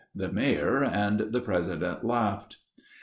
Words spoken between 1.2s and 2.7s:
the President laughed.